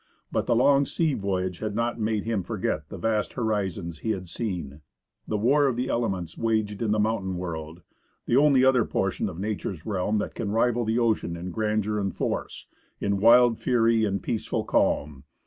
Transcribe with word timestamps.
But 0.31 0.47
the 0.47 0.55
long 0.55 0.87
sea 0.87 1.13
voyage 1.13 1.59
had 1.59 1.75
not 1.75 1.99
made 1.99 2.23
him 2.23 2.41
forget 2.41 2.89
the 2.89 2.97
vast 2.97 3.33
horizons 3.33 3.99
he 3.99 4.09
had 4.13 4.25
seen, 4.27 4.81
the 5.27 5.37
war 5.37 5.67
of 5.67 5.75
the 5.75 5.89
elements 5.89 6.35
waged 6.35 6.81
in 6.81 6.89
the 6.89 6.97
mountain 6.97 7.37
world— 7.37 7.83
the 8.25 8.35
only 8.35 8.65
other 8.65 8.83
portion 8.83 9.29
of 9.29 9.37
Nature's 9.37 9.85
realm 9.85 10.17
that 10.17 10.33
can 10.33 10.49
rival 10.51 10.85
the 10.85 10.97
ocean 10.97 11.35
in 11.37 11.51
grandeur 11.51 11.99
and 11.99 12.15
force, 12.15 12.65
in 12.99 13.19
wild 13.21 13.59
fury 13.59 14.03
and 14.03 14.23
peaceful 14.23 14.63
calm. 14.63 15.23